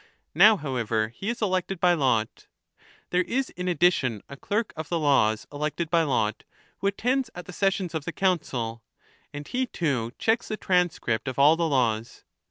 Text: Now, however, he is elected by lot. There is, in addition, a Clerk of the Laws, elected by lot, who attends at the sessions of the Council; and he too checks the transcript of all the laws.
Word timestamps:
Now, 0.33 0.57
however, 0.57 1.09
he 1.09 1.29
is 1.29 1.43
elected 1.43 1.79
by 1.79 1.93
lot. 1.93 2.47
There 3.11 3.21
is, 3.21 3.51
in 3.51 3.67
addition, 3.67 4.23
a 4.27 4.35
Clerk 4.35 4.73
of 4.75 4.89
the 4.89 4.97
Laws, 4.97 5.45
elected 5.53 5.91
by 5.91 6.01
lot, 6.01 6.43
who 6.79 6.87
attends 6.87 7.29
at 7.35 7.45
the 7.45 7.53
sessions 7.53 7.93
of 7.93 8.05
the 8.05 8.11
Council; 8.11 8.81
and 9.31 9.47
he 9.47 9.67
too 9.67 10.11
checks 10.17 10.47
the 10.47 10.57
transcript 10.57 11.27
of 11.27 11.37
all 11.37 11.55
the 11.55 11.67
laws. 11.69 12.23